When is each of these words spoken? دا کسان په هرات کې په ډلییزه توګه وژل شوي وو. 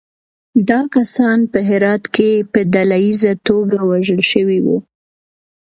دا 0.69 0.79
کسان 0.95 1.39
په 1.51 1.59
هرات 1.69 2.03
کې 2.15 2.29
په 2.51 2.59
ډلییزه 2.73 3.31
توګه 3.47 3.77
وژل 3.89 4.21
شوي 4.31 4.59
وو. 4.65 4.77